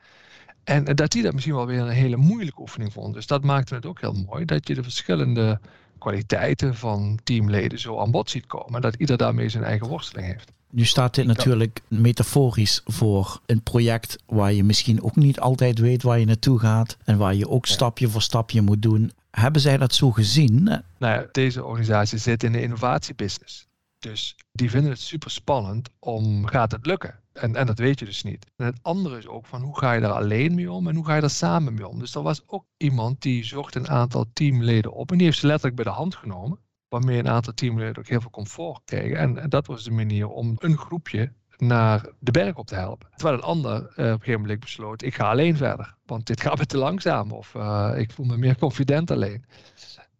En 0.63 0.83
dat 0.83 1.11
die 1.11 1.23
dat 1.23 1.33
misschien 1.33 1.55
wel 1.55 1.65
weer 1.65 1.79
een 1.79 1.87
hele 1.87 2.17
moeilijke 2.17 2.61
oefening 2.61 2.93
vond. 2.93 3.13
Dus 3.13 3.27
dat 3.27 3.43
maakte 3.43 3.75
het 3.75 3.85
ook 3.85 4.01
heel 4.01 4.13
mooi 4.13 4.45
dat 4.45 4.67
je 4.67 4.73
de 4.73 4.83
verschillende 4.83 5.59
kwaliteiten 5.97 6.75
van 6.75 7.19
teamleden 7.23 7.79
zo 7.79 7.99
aan 7.99 8.11
bod 8.11 8.29
ziet 8.29 8.45
komen. 8.45 8.81
Dat 8.81 8.95
ieder 8.95 9.17
daarmee 9.17 9.49
zijn 9.49 9.63
eigen 9.63 9.87
worsteling 9.87 10.27
heeft. 10.27 10.51
Nu 10.69 10.85
staat 10.85 11.15
dit 11.15 11.25
natuurlijk 11.25 11.81
metaforisch 11.87 12.81
voor 12.85 13.39
een 13.45 13.61
project 13.61 14.17
waar 14.25 14.53
je 14.53 14.63
misschien 14.63 15.03
ook 15.03 15.15
niet 15.15 15.39
altijd 15.39 15.79
weet 15.79 16.03
waar 16.03 16.19
je 16.19 16.25
naartoe 16.25 16.59
gaat 16.59 16.97
en 17.03 17.17
waar 17.17 17.35
je 17.35 17.49
ook 17.49 17.65
stapje 17.65 18.09
voor 18.09 18.21
stapje 18.21 18.61
moet 18.61 18.81
doen. 18.81 19.11
Hebben 19.31 19.61
zij 19.61 19.77
dat 19.77 19.93
zo 19.93 20.11
gezien? 20.11 20.63
Nou 20.63 20.83
ja, 20.97 21.25
deze 21.31 21.63
organisatie 21.63 22.17
zit 22.17 22.43
in 22.43 22.51
de 22.51 22.61
innovatiebusiness. 22.61 23.67
Dus 23.99 24.35
die 24.51 24.69
vinden 24.69 24.91
het 24.91 25.01
super 25.01 25.31
spannend 25.31 25.89
om 25.99 26.45
gaat 26.45 26.71
het 26.71 26.85
lukken? 26.85 27.19
En, 27.37 27.55
en 27.55 27.65
dat 27.65 27.79
weet 27.79 27.99
je 27.99 28.05
dus 28.05 28.23
niet. 28.23 28.45
En 28.55 28.65
het 28.65 28.79
andere 28.81 29.17
is 29.17 29.27
ook 29.27 29.45
van 29.45 29.61
hoe 29.61 29.77
ga 29.77 29.91
je 29.91 30.01
daar 30.01 30.11
alleen 30.11 30.55
mee 30.55 30.71
om 30.71 30.87
en 30.87 30.95
hoe 30.95 31.05
ga 31.05 31.15
je 31.15 31.21
daar 31.21 31.29
samen 31.29 31.73
mee 31.73 31.87
om? 31.87 31.99
Dus 31.99 32.15
er 32.15 32.21
was 32.21 32.43
ook 32.47 32.65
iemand 32.77 33.21
die 33.21 33.43
zocht 33.43 33.75
een 33.75 33.89
aantal 33.89 34.25
teamleden 34.33 34.93
op 34.93 35.11
en 35.11 35.17
die 35.17 35.25
heeft 35.25 35.39
ze 35.39 35.47
letterlijk 35.47 35.75
bij 35.75 35.85
de 35.85 35.97
hand 35.99 36.15
genomen. 36.15 36.59
Waarmee 36.89 37.19
een 37.19 37.29
aantal 37.29 37.53
teamleden 37.53 37.97
ook 37.97 38.07
heel 38.07 38.21
veel 38.21 38.29
comfort 38.29 38.81
kregen. 38.85 39.17
En, 39.17 39.49
dat 39.49 39.67
was 39.67 39.83
de 39.83 39.91
manier 39.91 40.27
om 40.27 40.55
een 40.57 40.77
groepje 40.77 41.33
naar 41.57 42.09
de 42.19 42.31
berg 42.31 42.55
op 42.55 42.67
te 42.67 42.75
helpen. 42.75 43.09
Terwijl 43.15 43.37
een 43.37 43.43
ander 43.43 43.73
uh, 43.73 43.85
op 43.85 43.97
een 43.97 44.05
gegeven 44.05 44.41
moment 44.41 44.59
besloot, 44.59 45.01
ik 45.01 45.15
ga 45.15 45.29
alleen 45.29 45.57
verder. 45.57 45.95
Want 46.05 46.27
dit 46.27 46.41
gaat 46.41 46.57
me 46.57 46.65
te 46.65 46.77
langzaam 46.77 47.31
of 47.31 47.53
uh, 47.53 47.93
ik 47.95 48.11
voel 48.11 48.25
me 48.25 48.37
meer 48.37 48.57
confident 48.57 49.11
alleen. 49.11 49.45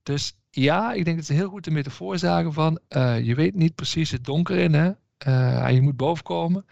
Dus 0.04 0.38
ja, 0.50 0.94
ik 0.94 1.06
denk 1.06 1.18
dat 1.18 1.28
het 1.28 1.38
heel 1.38 1.50
goed 1.50 1.64
de 1.64 1.72
metafoor 1.72 2.18
zagen 2.18 2.54
van, 2.54 2.80
uh, 2.90 3.20
je 3.20 3.36
weet 3.36 3.56
niet 3.56 3.76
precies 3.76 4.12
het 4.12 4.26
donker 4.26 4.58
in 4.58 4.74
hè. 4.74 4.92
En 5.18 5.74
je 5.74 5.82
moet 5.82 5.98
bovenkomen. 5.98 6.66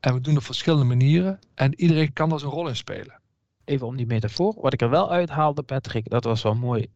En 0.00 0.14
we 0.14 0.20
doen 0.20 0.36
op 0.36 0.42
verschillende 0.42 0.84
manieren. 0.84 1.38
En 1.54 1.80
iedereen 1.80 2.12
kan 2.12 2.28
daar 2.28 2.38
zijn 2.38 2.50
rol 2.50 2.68
in 2.68 2.76
spelen 2.76 3.22
even 3.64 3.86
om 3.86 3.96
die 3.96 4.06
metafoor. 4.06 4.54
Wat 4.60 4.72
ik 4.72 4.80
er 4.80 4.90
wel 4.90 5.10
uithaalde, 5.10 5.62
Patrick, 5.62 6.10
dat 6.10 6.24
was 6.24 6.42
wel 6.42 6.54
mooi. 6.54 6.86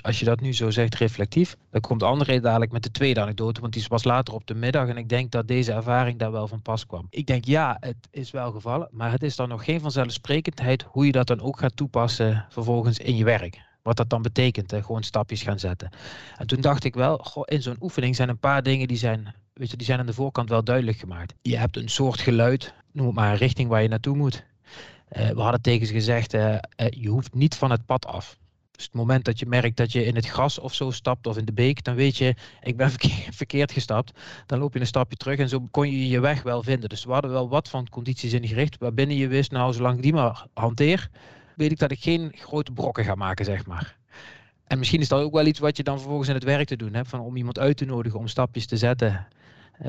Als 0.00 0.18
je 0.18 0.24
dat 0.24 0.40
nu 0.40 0.52
zo 0.52 0.70
zegt, 0.70 0.94
reflectief. 0.94 1.56
Dan 1.70 1.80
komt 1.80 2.02
André 2.02 2.40
dadelijk 2.40 2.72
met 2.72 2.82
de 2.82 2.90
tweede 2.90 3.20
anekdote, 3.20 3.60
want 3.60 3.72
die 3.72 3.84
was 3.88 4.04
later 4.04 4.34
op 4.34 4.46
de 4.46 4.54
middag. 4.54 4.88
En 4.88 4.96
ik 4.96 5.08
denk 5.08 5.30
dat 5.30 5.48
deze 5.48 5.72
ervaring 5.72 6.18
daar 6.18 6.32
wel 6.32 6.48
van 6.48 6.62
pas 6.62 6.86
kwam. 6.86 7.06
Ik 7.10 7.26
denk, 7.26 7.44
ja, 7.44 7.76
het 7.80 8.08
is 8.10 8.30
wel 8.30 8.52
gevallen. 8.52 8.88
Maar 8.90 9.10
het 9.10 9.22
is 9.22 9.36
dan 9.36 9.48
nog 9.48 9.64
geen 9.64 9.80
vanzelfsprekendheid 9.80 10.82
hoe 10.82 11.06
je 11.06 11.12
dat 11.12 11.26
dan 11.26 11.40
ook 11.40 11.58
gaat 11.58 11.76
toepassen 11.76 12.46
vervolgens 12.48 12.98
in 12.98 13.16
je 13.16 13.24
werk. 13.24 13.67
Wat 13.88 13.96
dat 13.96 14.10
dan 14.10 14.22
betekent, 14.22 14.70
hè? 14.70 14.82
gewoon 14.82 15.02
stapjes 15.02 15.42
gaan 15.42 15.58
zetten. 15.58 15.90
En 16.36 16.46
toen 16.46 16.60
dacht 16.60 16.84
ik 16.84 16.94
wel, 16.94 17.44
in 17.44 17.62
zo'n 17.62 17.76
oefening 17.80 18.16
zijn 18.16 18.28
een 18.28 18.38
paar 18.38 18.62
dingen 18.62 18.88
die 18.88 18.96
zijn, 18.96 19.34
weet 19.52 19.70
je, 19.70 19.76
die 19.76 19.86
zijn 19.86 19.98
aan 19.98 20.06
de 20.06 20.12
voorkant 20.12 20.48
wel 20.48 20.64
duidelijk 20.64 20.98
gemaakt. 20.98 21.34
Je 21.42 21.56
hebt 21.56 21.76
een 21.76 21.88
soort 21.88 22.20
geluid, 22.20 22.74
noem 22.92 23.06
het 23.06 23.14
maar 23.14 23.30
een 23.30 23.38
richting 23.38 23.68
waar 23.68 23.82
je 23.82 23.88
naartoe 23.88 24.16
moet. 24.16 24.44
Uh, 25.12 25.28
we 25.28 25.40
hadden 25.40 25.62
tegen 25.62 25.86
ze 25.86 25.92
gezegd, 25.92 26.34
uh, 26.34 26.52
uh, 26.52 26.58
je 26.90 27.08
hoeft 27.08 27.34
niet 27.34 27.54
van 27.54 27.70
het 27.70 27.86
pad 27.86 28.06
af. 28.06 28.38
Dus 28.70 28.84
het 28.84 28.94
moment 28.94 29.24
dat 29.24 29.38
je 29.38 29.46
merkt 29.46 29.76
dat 29.76 29.92
je 29.92 30.04
in 30.04 30.14
het 30.14 30.26
gras 30.26 30.58
of 30.58 30.74
zo 30.74 30.90
stapt 30.90 31.26
of 31.26 31.36
in 31.36 31.44
de 31.44 31.52
beek, 31.52 31.84
dan 31.84 31.94
weet 31.94 32.16
je, 32.16 32.34
ik 32.62 32.76
ben 32.76 32.90
verkeerd 33.40 33.72
gestapt. 33.72 34.18
Dan 34.46 34.58
loop 34.58 34.74
je 34.74 34.80
een 34.80 34.86
stapje 34.86 35.16
terug 35.16 35.38
en 35.38 35.48
zo 35.48 35.68
kon 35.70 35.90
je 35.90 36.08
je 36.08 36.20
weg 36.20 36.42
wel 36.42 36.62
vinden. 36.62 36.88
Dus 36.88 37.04
we 37.04 37.12
hadden 37.12 37.30
wel 37.30 37.48
wat 37.48 37.68
van 37.68 37.88
condities 37.88 38.32
ingericht, 38.32 38.78
waarbinnen 38.78 39.16
je 39.16 39.28
wist, 39.28 39.50
nou 39.50 39.72
zolang 39.72 39.96
ik 39.96 40.02
die 40.02 40.12
maar 40.12 40.46
hanteer, 40.54 41.10
weet 41.58 41.70
ik 41.70 41.78
dat 41.78 41.90
ik 41.90 42.00
geen 42.00 42.32
grote 42.34 42.72
brokken 42.72 43.04
ga 43.04 43.14
maken, 43.14 43.44
zeg 43.44 43.66
maar. 43.66 43.96
En 44.64 44.78
misschien 44.78 45.00
is 45.00 45.08
dat 45.08 45.22
ook 45.22 45.32
wel 45.32 45.46
iets 45.46 45.58
wat 45.58 45.76
je 45.76 45.82
dan 45.82 45.98
vervolgens 45.98 46.28
in 46.28 46.34
het 46.34 46.44
werk 46.44 46.66
te 46.66 46.76
doen 46.76 46.94
hebt, 46.94 47.08
van 47.08 47.20
om 47.20 47.36
iemand 47.36 47.58
uit 47.58 47.76
te 47.76 47.84
nodigen 47.84 48.18
om 48.18 48.28
stapjes 48.28 48.66
te 48.66 48.76
zetten, 48.76 49.26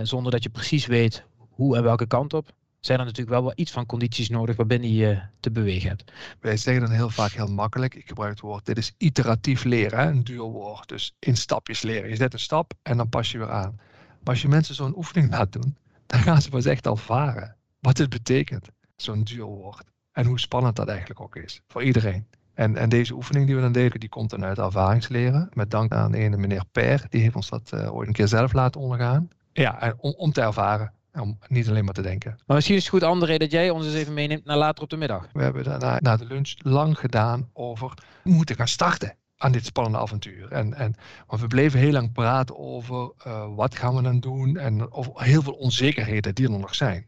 zonder 0.02 0.32
dat 0.32 0.44
je 0.44 0.50
precies 0.50 0.86
weet 0.86 1.24
hoe 1.50 1.78
en 1.78 1.84
welke 1.84 2.08
kant 2.08 2.34
op 2.34 2.52
zijn 2.80 3.00
er 3.00 3.06
natuurlijk 3.06 3.36
wel, 3.36 3.44
wel 3.44 3.54
iets 3.56 3.72
van 3.72 3.86
condities 3.86 4.30
nodig 4.30 4.56
waarbinnen 4.56 4.94
je 4.94 5.22
te 5.40 5.52
bewegen 5.52 5.90
hebt. 5.90 6.12
Wij 6.40 6.58
zeggen 6.58 6.84
dan 6.84 6.92
heel 6.92 7.10
vaak 7.10 7.32
heel 7.32 7.48
makkelijk, 7.48 7.96
ik 7.96 8.08
gebruik 8.08 8.32
het 8.32 8.40
woord, 8.40 8.66
dit 8.66 8.78
is 8.78 8.94
iteratief 8.98 9.64
leren, 9.64 10.08
een 10.08 10.24
duur 10.24 10.42
woord. 10.42 10.88
Dus 10.88 11.16
in 11.20 11.38
stapjes 11.38 11.82
leren. 11.82 12.10
Je 12.10 12.16
zet 12.16 12.34
een 12.34 12.40
stap 12.40 12.74
en 12.82 12.98
dan 12.98 13.10
pas 13.10 13.32
je 13.32 13.38
weer 13.38 13.52
aan. 13.52 13.80
Maar 14.20 14.34
als 14.34 14.42
je 14.42 14.48
mensen 14.48 14.76
zo'n 14.76 14.98
oefening 14.98 15.32
laat 15.32 15.52
doen, 15.52 15.78
dan 16.06 16.20
gaan 16.20 16.42
ze 16.42 16.50
pas 16.50 16.66
echt 16.66 16.86
ervaren 16.86 17.56
wat 17.80 17.98
het 17.98 18.10
betekent, 18.10 18.68
zo'n 18.96 19.24
duur 19.24 19.44
woord. 19.44 19.84
En 20.20 20.26
hoe 20.26 20.40
spannend 20.40 20.76
dat 20.76 20.88
eigenlijk 20.88 21.20
ook 21.20 21.36
is, 21.36 21.62
voor 21.68 21.84
iedereen. 21.84 22.26
En, 22.54 22.78
en 22.78 22.90
deze 22.90 23.14
oefening 23.14 23.46
die 23.46 23.56
we 23.56 23.62
dan 23.62 23.72
deden, 23.72 24.00
die 24.00 24.10
komt 24.10 24.30
dan 24.30 24.46
uit 24.46 24.58
ervaringsleren. 24.58 25.50
Met 25.54 25.72
dank 25.72 25.92
aan 25.92 26.14
ene 26.14 26.38
meneer 26.38 26.64
Per, 26.72 27.06
die 27.10 27.22
heeft 27.22 27.36
ons 27.36 27.50
dat 27.50 27.72
uh, 27.74 27.96
ooit 27.96 28.08
een 28.08 28.14
keer 28.14 28.28
zelf 28.28 28.54
laten 28.54 28.82
ondergaan. 28.82 29.30
Ja, 29.54 29.94
om, 29.98 30.14
om 30.18 30.32
te 30.32 30.42
ervaren. 30.42 30.94
Om 31.14 31.40
niet 31.48 31.70
alleen 31.70 31.86
maar 31.86 31.94
te 31.94 32.02
denken. 32.02 32.40
Maar 32.46 32.56
misschien 32.56 32.76
is 32.76 32.82
het 32.82 32.92
goed, 32.92 33.04
André, 33.04 33.38
dat 33.38 33.52
jij 33.52 33.70
ons 33.70 33.86
eens 33.86 33.96
even 33.96 34.14
meeneemt 34.14 34.46
naar 34.46 34.58
later 34.58 34.84
op 34.84 34.90
de 34.90 34.98
middag. 34.98 35.28
We 35.34 35.44
hebben 35.44 35.64
daarna 35.64 35.98
na 36.00 36.18
de 36.18 36.26
lunch 36.26 36.54
lang 36.58 37.00
gedaan 37.00 37.50
over 37.54 37.94
we 38.24 38.32
moeten 38.32 38.56
gaan 38.56 38.68
starten 38.68 39.16
aan 39.38 39.52
dit 39.52 39.66
spannende 39.66 39.98
avontuur. 39.98 40.52
En, 40.52 40.74
en, 40.74 40.96
want 41.28 41.42
we 41.42 41.48
bleven 41.48 41.80
heel 41.80 41.92
lang 41.92 42.12
praten 42.12 42.58
over 42.58 43.12
uh, 43.28 43.56
wat 43.56 43.76
gaan 43.76 43.96
we 43.96 44.02
dan 44.02 44.20
doen 44.20 44.58
en 44.58 44.92
over 44.92 45.24
heel 45.24 45.42
veel 45.42 45.54
onzekerheden 45.54 46.36
die 46.36 46.52
er 46.52 46.60
nog 46.60 46.76
zijn. 46.76 47.08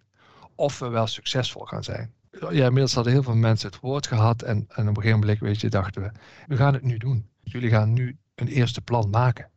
Of 0.56 0.80
we 0.80 0.88
wel 0.88 1.08
succesvol 1.08 1.65
gaan 1.65 1.84
zijn. 1.84 2.13
Ja, 2.50 2.66
inmiddels 2.66 2.94
hadden 2.94 3.14
heel 3.14 3.24
veel 3.24 3.36
mensen 3.36 3.70
het 3.70 3.80
woord 3.80 4.08
gehad 4.08 4.42
en, 4.42 4.66
en 4.68 4.90
op 4.90 4.98
een 4.98 5.02
gegeven 5.02 5.20
moment 5.20 5.40
weet 5.40 5.62
je, 5.62 5.70
dachten 5.70 6.02
we, 6.02 6.12
we 6.48 6.56
gaan 6.56 6.74
het 6.74 6.84
nu 6.84 6.98
doen. 6.98 7.30
Jullie 7.44 7.70
gaan 7.70 7.94
nu 7.94 8.18
een 8.36 8.48
eerste 8.48 8.82
plan 8.82 9.10
maken 9.10 9.50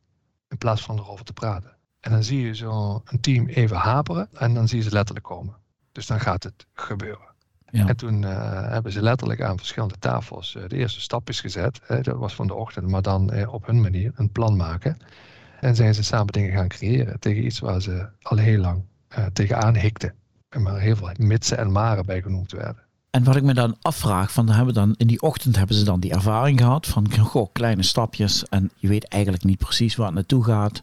in 0.49 0.59
plaats 0.59 0.83
van 0.83 0.99
erover 0.99 1.25
te 1.25 1.33
praten. 1.33 1.76
En 2.00 2.11
dan 2.11 2.23
zie 2.23 2.41
je 2.41 2.55
zo'n 2.55 3.03
team 3.21 3.47
even 3.47 3.76
haperen 3.76 4.29
en 4.33 4.55
dan 4.55 4.69
zie 4.69 4.79
je 4.79 4.85
ze 4.85 4.91
letterlijk 4.91 5.26
komen. 5.26 5.57
Dus 5.93 6.07
dan 6.07 6.21
gaat 6.21 6.43
het 6.43 6.67
gebeuren. 6.73 7.33
Ja. 7.71 7.87
En 7.87 7.97
toen 7.97 8.23
uh, 8.23 8.71
hebben 8.71 8.93
ze 8.93 9.03
letterlijk 9.03 9.43
aan 9.43 9.59
verschillende 9.59 9.99
tafels 9.99 10.55
uh, 10.55 10.62
de 10.69 10.76
eerste 10.76 11.00
stapjes 11.00 11.41
gezet. 11.41 11.81
Hè, 11.83 12.00
dat 12.00 12.17
was 12.17 12.35
van 12.35 12.47
de 12.47 12.55
ochtend, 12.55 12.88
maar 12.88 13.03
dan 13.03 13.35
uh, 13.35 13.53
op 13.53 13.67
hun 13.67 13.81
manier 13.81 14.12
een 14.14 14.31
plan 14.31 14.57
maken. 14.57 14.97
En 15.61 15.75
zijn 15.75 15.95
ze 15.95 16.03
samen 16.03 16.33
dingen 16.33 16.53
gaan 16.53 16.69
creëren 16.69 17.21
tegen 17.21 17.45
iets 17.45 17.59
waar 17.59 17.83
ze 17.83 18.09
al 18.23 18.37
heel 18.37 18.61
lang 18.61 18.85
tegenaan 19.33 19.76
hikten. 19.76 20.14
Maar 20.58 20.80
heel 20.80 20.96
veel 20.96 21.11
mitsen 21.16 21.58
en 21.58 21.73
maren 21.73 22.06
bij 22.06 22.23
genoemd 22.23 22.52
werden. 22.52 22.82
En 23.11 23.25
wat 23.25 23.37
ik 23.37 23.42
me 23.42 23.54
dan 23.54 23.76
afvraag, 23.82 24.32
van 24.32 24.49
hebben 24.49 24.75
dan 24.75 24.94
in 24.96 25.06
die 25.06 25.23
ochtend 25.23 25.56
hebben 25.56 25.76
ze 25.76 25.84
dan 25.84 26.00
die 26.00 26.12
ervaring 26.12 26.61
gehad 26.61 26.87
van 26.87 27.18
goh, 27.18 27.52
kleine 27.52 27.82
stapjes 27.82 28.44
en 28.49 28.70
je 28.76 28.88
weet 28.88 29.08
eigenlijk 29.08 29.44
niet 29.44 29.58
precies 29.58 29.96
waar 29.96 30.06
het 30.06 30.14
naartoe 30.14 30.44
gaat. 30.44 30.82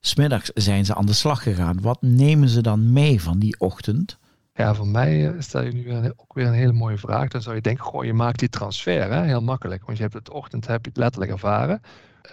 Smiddags 0.00 0.50
zijn 0.54 0.84
ze 0.84 0.94
aan 0.94 1.06
de 1.06 1.12
slag 1.12 1.42
gegaan. 1.42 1.80
Wat 1.80 2.02
nemen 2.02 2.48
ze 2.48 2.60
dan 2.60 2.92
mee 2.92 3.22
van 3.22 3.38
die 3.38 3.56
ochtend? 3.58 4.18
Ja, 4.54 4.74
voor 4.74 4.88
mij 4.88 5.28
eh, 5.28 5.34
stel 5.38 5.62
je 5.62 5.72
nu 5.72 5.84
weer, 5.84 6.12
ook 6.16 6.34
weer 6.34 6.46
een 6.46 6.52
hele 6.52 6.72
mooie 6.72 6.98
vraag. 6.98 7.28
Dan 7.28 7.42
zou 7.42 7.54
je 7.54 7.60
denken, 7.60 7.84
goh, 7.84 8.04
je 8.04 8.12
maakt 8.12 8.38
die 8.38 8.48
transfer, 8.48 9.12
hè? 9.12 9.22
heel 9.22 9.42
makkelijk. 9.42 9.84
Want 9.84 9.96
je 9.96 10.02
hebt 10.02 10.14
het 10.14 10.30
ochtend 10.30 10.66
heb 10.66 10.84
je 10.84 10.88
het 10.88 10.98
letterlijk 10.98 11.32
ervaren. 11.32 11.80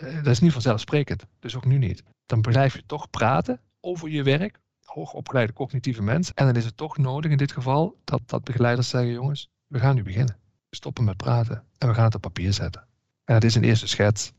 Uh, 0.04 0.16
dat 0.16 0.28
is 0.28 0.40
niet 0.40 0.52
vanzelfsprekend, 0.52 1.26
dus 1.40 1.56
ook 1.56 1.66
nu 1.66 1.78
niet. 1.78 2.04
Dan 2.26 2.42
blijf 2.42 2.74
je 2.74 2.84
toch 2.86 3.10
praten 3.10 3.60
over 3.80 4.10
je 4.10 4.24
werk, 4.24 4.60
hoogopgeleide 4.98 5.54
cognitieve 5.54 6.02
mens. 6.02 6.34
En 6.34 6.46
dan 6.46 6.56
is 6.56 6.66
het 6.66 6.78
toch 6.78 6.98
nodig 6.98 7.32
in 7.32 7.38
dit 7.38 7.52
geval 7.52 7.98
dat, 8.04 8.22
dat 8.26 8.44
begeleiders 8.44 8.90
zeggen, 8.90 9.12
jongens, 9.12 9.50
we 9.68 9.80
gaan 9.80 9.96
nu 9.96 10.04
beginnen. 10.04 10.38
We 10.70 10.76
stoppen 10.76 11.04
met 11.04 11.18
praten 11.18 11.64
en 11.78 11.88
we 11.88 11.94
gaan 11.94 12.06
het 12.06 12.16
op 12.16 12.22
papier 12.22 12.54
zetten. 12.54 12.88
En 13.24 13.34
het 13.34 13.44
is 13.44 13.56
een 13.56 13.64
eerste 13.64 13.88
schets. 13.88 14.34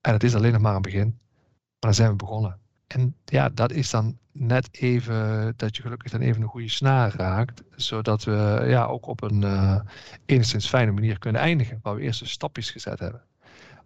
En 0.00 0.12
het 0.12 0.24
is 0.24 0.34
alleen 0.34 0.52
nog 0.52 0.60
maar 0.60 0.74
een 0.74 0.82
begin. 0.82 1.18
Maar 1.78 1.92
dan 1.92 1.94
zijn 1.94 2.10
we 2.10 2.16
begonnen. 2.16 2.58
En 2.86 3.16
ja, 3.24 3.48
dat 3.48 3.72
is 3.72 3.90
dan 3.90 4.18
net 4.32 4.68
even 4.72 5.52
dat 5.56 5.76
je 5.76 5.82
gelukkig 5.82 6.10
dan 6.10 6.20
even 6.20 6.42
een 6.42 6.48
goede 6.48 6.68
snaar 6.68 7.14
raakt. 7.16 7.62
Zodat 7.76 8.24
we 8.24 8.64
ja, 8.66 8.84
ook 8.84 9.06
op 9.06 9.22
een 9.22 9.42
uh, 9.42 9.80
enigszins 10.26 10.68
fijne 10.68 10.92
manier 10.92 11.18
kunnen 11.18 11.40
eindigen. 11.40 11.78
Waar 11.82 11.94
we 11.94 12.00
eerst 12.00 12.20
de 12.20 12.26
stapjes 12.26 12.70
gezet 12.70 12.98
hebben. 12.98 13.22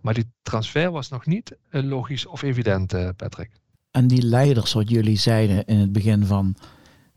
Maar 0.01 0.15
die 0.15 0.31
transfer 0.43 0.91
was 0.91 1.09
nog 1.09 1.27
niet 1.27 1.57
logisch 1.71 2.27
of 2.27 2.43
evident, 2.43 2.95
uh, 2.95 3.09
Patrick. 3.17 3.51
En 3.91 4.09
die 4.09 4.23
leiders, 4.23 4.73
wat 4.73 4.91
jullie 4.91 5.19
zeiden 5.19 5.65
in 5.65 5.79
het 5.79 5.93
begin 5.93 6.27
van, 6.27 6.55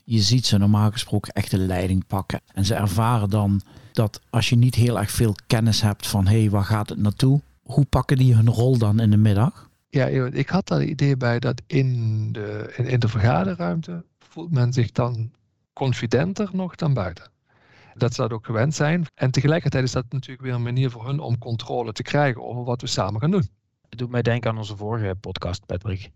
je 0.04 0.20
ziet 0.20 0.46
ze 0.46 0.58
normaal 0.58 0.92
gesproken 0.92 1.34
echt 1.34 1.52
de 1.52 1.58
leiding 1.58 2.08
pakken. 2.08 2.42
En 2.54 2.66
ze 2.66 2.76
ervaren 2.76 3.30
dan 3.30 3.62
dat 3.92 4.22
als 4.30 4.50
je 4.50 4.56
niet 4.56 4.76
heel 4.76 5.00
erg 5.00 5.12
veel 5.12 5.36
kennis 5.48 5.82
hebt 5.82 6.08
van, 6.08 6.28
hé, 6.28 6.40
hey, 6.40 6.50
waar 6.50 6.64
gaat 6.64 6.90
het 6.90 6.98
naartoe? 6.98 7.42
Hoe 7.64 7.86
pakken 7.86 8.18
die 8.18 8.36
hun 8.36 8.50
rol 8.50 8.78
dan 8.78 9.00
in 9.00 9.10
de 9.10 9.18
middag? 9.18 9.70
Ja, 9.90 10.06
ik 10.06 10.50
had 10.50 10.70
het 10.70 10.84
idee 10.84 11.18
bij 11.18 11.40
dat 11.40 11.62
in 11.68 12.32
de, 12.32 12.74
in, 12.78 12.86
in 12.86 13.00
de 13.00 13.08
vergaderruimte 13.08 14.06
voelt 14.20 14.52
men 14.52 14.74
zich 14.74 14.92
dan 14.92 15.32
confidenter 15.74 16.50
nog 16.54 16.76
dan 16.76 16.94
buiten. 16.94 17.30
Dat 17.94 18.14
ze 18.14 18.22
dat 18.22 18.32
ook 18.32 18.46
gewend 18.46 18.76
zijn. 18.76 19.06
En 19.16 19.32
tegelijkertijd 19.32 19.84
is 19.84 19.92
dat 19.92 20.06
natuurlijk 20.10 20.42
weer 20.42 20.54
een 20.54 20.64
manier 20.64 20.90
voor 20.90 21.06
hun 21.08 21.20
om 21.20 21.38
controle 21.38 21.92
te 21.92 22.04
krijgen 22.04 22.44
over 22.44 22.64
wat 22.64 22.82
we 22.82 22.88
samen 22.88 23.22
gaan 23.22 23.32
doen. 23.32 23.48
Het 23.92 24.00
doet 24.00 24.10
mij 24.10 24.22
denken 24.22 24.50
aan 24.50 24.58
onze 24.58 24.76
vorige 24.76 25.16
podcast, 25.16 25.66
Patrick. 25.66 26.10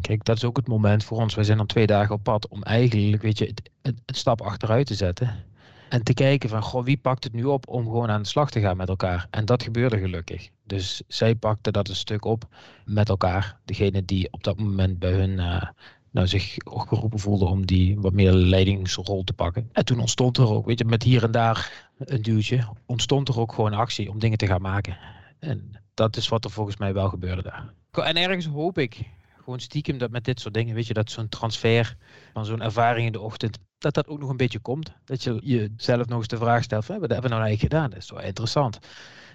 Kijk, 0.00 0.24
dat 0.24 0.36
is 0.36 0.44
ook 0.44 0.56
het 0.56 0.68
moment 0.68 1.04
voor 1.04 1.18
ons. 1.18 1.34
Wij 1.34 1.44
zijn 1.44 1.58
dan 1.58 1.66
twee 1.66 1.86
dagen 1.86 2.14
op 2.14 2.22
pad 2.22 2.48
om 2.48 2.62
eigenlijk, 2.62 3.22
weet 3.22 3.38
je, 3.38 3.54
het, 3.82 4.00
stap 4.06 4.40
achteruit 4.40 4.86
te 4.86 4.94
zetten. 4.94 5.44
En 5.88 6.02
te 6.02 6.14
kijken 6.14 6.48
van, 6.48 6.62
goh, 6.62 6.84
wie 6.84 6.96
pakt 6.96 7.24
het 7.24 7.32
nu 7.32 7.44
op 7.44 7.68
om 7.68 7.84
gewoon 7.84 8.10
aan 8.10 8.22
de 8.22 8.28
slag 8.28 8.50
te 8.50 8.60
gaan 8.60 8.76
met 8.76 8.88
elkaar? 8.88 9.26
En 9.30 9.44
dat 9.44 9.62
gebeurde 9.62 9.98
gelukkig. 9.98 10.50
Dus 10.64 11.02
zij 11.08 11.34
pakte 11.34 11.70
dat 11.70 11.88
een 11.88 11.96
stuk 11.96 12.24
op 12.24 12.48
met 12.84 13.08
elkaar. 13.08 13.58
Degene 13.64 14.04
die 14.04 14.28
op 14.30 14.44
dat 14.44 14.58
moment 14.58 14.98
bij 14.98 15.12
hun 15.12 15.30
uh, 15.30 15.62
nou, 16.10 16.26
zich 16.26 16.54
geroepen 16.64 17.18
voelde 17.18 17.44
om 17.44 17.66
die 17.66 18.00
wat 18.00 18.12
meer 18.12 18.32
leidingsrol 18.32 19.24
te 19.24 19.32
pakken. 19.32 19.68
En 19.72 19.84
toen 19.84 20.00
ontstond 20.00 20.38
er 20.38 20.48
ook, 20.48 20.66
weet 20.66 20.78
je, 20.78 20.84
met 20.84 21.02
hier 21.02 21.24
en 21.24 21.30
daar 21.30 21.88
een 21.98 22.22
duwtje, 22.22 22.68
ontstond 22.86 23.28
er 23.28 23.40
ook 23.40 23.52
gewoon 23.52 23.72
actie 23.72 24.10
om 24.10 24.18
dingen 24.18 24.38
te 24.38 24.46
gaan 24.46 24.62
maken. 24.62 24.98
En 25.38 25.83
dat 25.94 26.16
is 26.16 26.28
wat 26.28 26.44
er 26.44 26.50
volgens 26.50 26.76
mij 26.76 26.92
wel 26.92 27.08
gebeurde 27.08 27.42
daar. 27.42 27.72
En 27.90 28.16
ergens 28.16 28.46
hoop 28.46 28.78
ik 28.78 29.10
gewoon 29.36 29.60
stiekem 29.60 29.98
dat 29.98 30.10
met 30.10 30.24
dit 30.24 30.40
soort 30.40 30.54
dingen, 30.54 30.74
weet 30.74 30.86
je, 30.86 30.94
dat 30.94 31.10
zo'n 31.10 31.28
transfer 31.28 31.96
van 32.32 32.44
zo'n 32.44 32.62
ervaring 32.62 33.06
in 33.06 33.12
de 33.12 33.20
ochtend, 33.20 33.58
dat 33.78 33.94
dat 33.94 34.08
ook 34.08 34.18
nog 34.18 34.28
een 34.28 34.36
beetje 34.36 34.58
komt. 34.58 34.92
Dat 35.04 35.22
je 35.22 35.38
jezelf 35.42 36.06
nog 36.06 36.18
eens 36.18 36.28
de 36.28 36.36
vraag 36.36 36.62
stelt, 36.62 36.84
van, 36.84 37.00
wat 37.00 37.10
hebben 37.10 37.30
we 37.30 37.36
nou 37.36 37.46
eigenlijk 37.46 37.72
gedaan? 37.72 37.90
Dat 37.90 38.02
is 38.02 38.10
wel 38.10 38.20
interessant. 38.20 38.78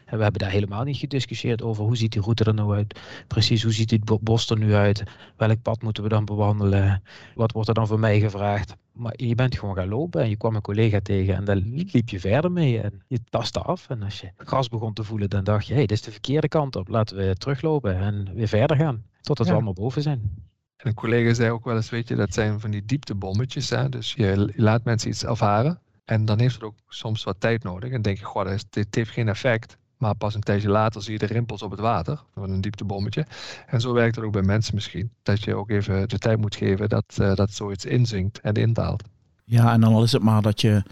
En 0.10 0.18
we 0.18 0.24
hebben 0.24 0.42
daar 0.42 0.52
helemaal 0.52 0.84
niet 0.84 0.98
gediscussieerd 0.98 1.62
over 1.62 1.84
hoe 1.84 1.98
ziet 1.98 2.12
die 2.12 2.22
route 2.22 2.44
er 2.44 2.54
nou 2.54 2.76
uit. 2.76 3.00
Precies, 3.28 3.64
hoe 3.64 3.74
ziet 3.74 3.90
dit 3.90 4.24
bos 4.24 4.50
er 4.50 4.58
nu 4.58 4.74
uit? 4.74 5.04
Welk 5.38 5.62
pad 5.62 5.82
moeten 5.82 6.04
we 6.04 6.10
dan 6.10 6.26
bewandelen? 6.26 7.04
Wat 7.36 7.52
wordt 7.52 7.68
er 7.68 7.74
dan 7.74 7.88
voor 7.88 8.00
mij 8.00 8.20
gevraagd? 8.20 8.76
Maar 8.92 9.14
je 9.16 9.36
bent 9.36 9.58
gewoon 9.58 9.76
gaan 9.76 9.88
lopen 9.88 10.22
en 10.22 10.30
je 10.30 10.36
kwam 10.36 10.56
een 10.56 10.62
collega 10.62 11.00
tegen 11.04 11.36
en 11.36 11.46
daar 11.46 11.56
liep 11.56 12.10
je 12.10 12.20
verder 12.20 12.52
mee. 12.52 12.82
En 12.82 13.02
je 13.08 13.20
tastte 13.30 13.60
af. 13.60 13.90
En 13.90 14.04
als 14.04 14.20
je 14.20 14.32
gas 14.38 14.70
begon 14.70 14.94
te 14.94 15.04
voelen, 15.04 15.30
dan 15.30 15.44
dacht 15.44 15.66
je, 15.66 15.72
hé, 15.72 15.78
hey, 15.78 15.88
dit 15.88 15.98
is 15.98 16.04
de 16.04 16.12
verkeerde 16.12 16.48
kant 16.48 16.76
op. 16.76 16.88
Laten 16.88 17.18
we 17.18 17.36
teruglopen 17.36 17.98
en 17.98 18.30
weer 18.34 18.48
verder 18.48 18.78
gaan. 18.78 19.04
Totdat 19.22 19.46
ja. 19.46 19.52
we 19.52 19.58
allemaal 19.58 19.84
boven 19.84 20.02
zijn. 20.02 20.48
En 20.76 20.88
een 20.88 20.94
collega 20.94 21.34
zei 21.34 21.52
ook 21.52 21.66
wel 21.66 21.76
eens, 21.76 21.90
weet 21.90 22.08
je, 22.08 22.16
dat 22.16 22.34
zijn 22.34 22.60
van 22.60 22.72
die 22.72 22.86
dieptebommetjes. 22.86 23.70
Hè? 23.70 23.90
Dus 23.90 24.14
je, 24.14 24.26
je 24.26 24.52
laat 24.56 24.84
mensen 24.84 25.10
iets 25.10 25.26
ervaren. 25.26 25.82
En 26.06 26.26
dan 26.26 26.40
heeft 26.40 26.54
het 26.54 26.64
ook 26.64 26.76
soms 26.88 27.24
wat 27.24 27.40
tijd 27.40 27.64
nodig. 27.64 27.92
En 27.92 28.02
denk 28.02 28.18
je, 28.18 28.26
goh, 28.26 28.58
dit 28.70 28.96
heeft 28.96 29.12
geen 29.12 29.28
effect. 29.28 29.78
Maar 30.00 30.16
pas 30.16 30.36
een 30.36 30.42
tijdje 30.42 30.70
later 30.70 31.02
zie 31.02 31.14
je 31.14 31.20
de 31.20 31.26
rimpels 31.26 31.62
op 31.62 31.72
het 31.72 31.80
water 31.80 32.24
van 32.34 32.50
een 32.50 32.62
dieptebommetje. 32.62 33.26
En 33.68 33.82
zo 33.82 33.94
werkt 33.94 34.16
het 34.16 34.26
ook 34.26 34.32
bij 34.32 34.42
mensen 34.42 34.76
misschien. 34.76 35.12
Dat 35.24 35.44
je 35.44 35.56
ook 35.56 35.70
even 35.70 36.10
de 36.10 36.18
tijd 36.18 36.40
moet 36.40 36.56
geven 36.56 36.90
dat, 36.90 37.18
uh, 37.22 37.36
dat 37.36 37.52
zoiets 37.52 37.86
inzinkt 37.86 38.40
en 38.40 38.54
indaalt. 38.54 39.04
Ja, 39.46 39.74
en 39.74 39.82
dan 39.82 39.94
al 39.94 40.04
is 40.04 40.12
het 40.12 40.22
maar 40.22 40.42
dat 40.42 40.62
je 40.62 40.84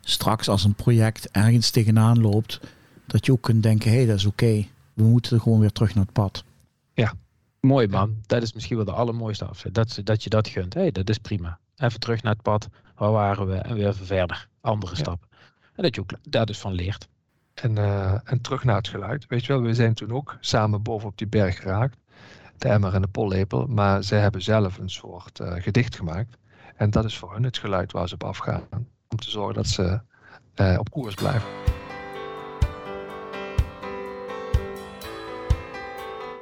straks 0.00 0.48
als 0.48 0.64
een 0.64 0.74
project 0.74 1.30
ergens 1.30 1.70
tegenaan 1.70 2.20
loopt, 2.20 2.60
dat 3.06 3.26
je 3.26 3.32
ook 3.32 3.42
kunt 3.42 3.62
denken, 3.62 3.90
hé, 3.90 3.96
hey, 3.96 4.06
dat 4.06 4.16
is 4.16 4.26
oké. 4.26 4.66
We 4.94 5.02
moeten 5.02 5.40
gewoon 5.40 5.60
weer 5.60 5.72
terug 5.72 5.94
naar 5.94 6.04
het 6.04 6.12
pad. 6.12 6.44
Ja. 6.94 7.12
Mooi 7.60 7.88
man. 7.88 8.16
Dat 8.26 8.42
is 8.42 8.52
misschien 8.52 8.76
wel 8.76 8.84
de 8.84 8.92
allermooiste 8.92 9.44
afzet. 9.44 9.74
Dat, 9.74 10.00
dat 10.04 10.24
je 10.24 10.30
dat 10.30 10.48
gunt. 10.48 10.74
Hé, 10.74 10.80
hey, 10.80 10.92
dat 10.92 11.08
is 11.08 11.18
prima. 11.18 11.58
Even 11.76 12.00
terug 12.00 12.22
naar 12.22 12.32
het 12.32 12.42
pad. 12.42 12.68
Waar 12.96 13.12
waren 13.12 13.46
we? 13.46 13.54
En 13.54 13.74
weer 13.74 13.88
even 13.88 14.06
verder. 14.06 14.48
Andere 14.60 14.92
ja. 14.92 14.98
stappen. 14.98 15.28
En 15.74 15.82
dat 15.82 15.94
je 15.94 16.00
ook 16.00 16.10
daar 16.28 16.46
dus 16.46 16.58
van 16.58 16.72
leert. 16.72 17.08
En, 17.62 17.76
uh, 17.76 18.12
en 18.24 18.40
terug 18.40 18.64
naar 18.64 18.76
het 18.76 18.88
geluid. 18.88 19.26
Weet 19.26 19.44
je 19.44 19.52
wel, 19.52 19.62
we 19.62 19.74
zijn 19.74 19.94
toen 19.94 20.12
ook 20.12 20.36
samen 20.40 20.82
bovenop 20.82 21.18
die 21.18 21.26
berg 21.26 21.56
geraakt. 21.56 21.96
De 22.58 22.68
emmer 22.68 22.94
en 22.94 23.02
de 23.02 23.08
pollepel. 23.08 23.66
Maar 23.66 24.04
zij 24.04 24.20
hebben 24.20 24.42
zelf 24.42 24.78
een 24.78 24.90
soort 24.90 25.40
uh, 25.40 25.52
gedicht 25.56 25.96
gemaakt. 25.96 26.36
En 26.76 26.90
dat 26.90 27.04
is 27.04 27.18
voor 27.18 27.32
hun 27.32 27.42
het 27.42 27.58
geluid 27.58 27.92
waar 27.92 28.08
ze 28.08 28.14
op 28.14 28.24
afgaan. 28.24 28.62
Om 29.08 29.18
te 29.18 29.30
zorgen 29.30 29.54
dat 29.54 29.66
ze 29.66 30.00
uh, 30.56 30.78
op 30.78 30.90
koers 30.90 31.14
blijven. 31.14 31.48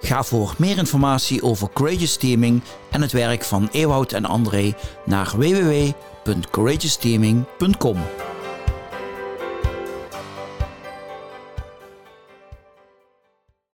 Ga 0.00 0.22
voor 0.22 0.54
meer 0.58 0.78
informatie 0.78 1.42
over 1.42 1.72
Courageous 1.72 2.16
Teaming 2.16 2.62
en 2.90 3.00
het 3.00 3.12
werk 3.12 3.42
van 3.42 3.68
Ewout 3.72 4.12
en 4.12 4.24
André 4.24 4.74
naar 5.04 5.32
www.courageousteaming.com. 5.36 7.96